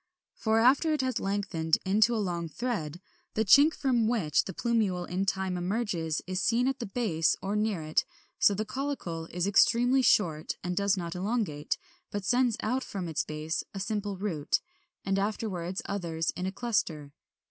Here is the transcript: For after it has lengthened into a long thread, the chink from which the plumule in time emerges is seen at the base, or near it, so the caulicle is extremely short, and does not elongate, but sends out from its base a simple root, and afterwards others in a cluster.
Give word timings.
For 0.33 0.57
after 0.59 0.91
it 0.93 1.01
has 1.01 1.19
lengthened 1.19 1.77
into 1.85 2.15
a 2.15 2.17
long 2.25 2.49
thread, 2.49 2.99
the 3.35 3.45
chink 3.45 3.75
from 3.75 4.07
which 4.07 4.45
the 4.45 4.51
plumule 4.55 5.07
in 5.07 5.27
time 5.27 5.57
emerges 5.59 6.23
is 6.25 6.41
seen 6.41 6.67
at 6.67 6.79
the 6.79 6.87
base, 6.87 7.35
or 7.39 7.55
near 7.55 7.83
it, 7.83 8.03
so 8.39 8.55
the 8.55 8.65
caulicle 8.65 9.27
is 9.27 9.45
extremely 9.45 10.01
short, 10.01 10.55
and 10.63 10.75
does 10.75 10.97
not 10.97 11.13
elongate, 11.13 11.77
but 12.09 12.25
sends 12.25 12.57
out 12.63 12.83
from 12.83 13.07
its 13.07 13.21
base 13.21 13.63
a 13.75 13.79
simple 13.79 14.17
root, 14.17 14.59
and 15.05 15.19
afterwards 15.19 15.83
others 15.85 16.31
in 16.35 16.47
a 16.47 16.51
cluster. 16.51 17.11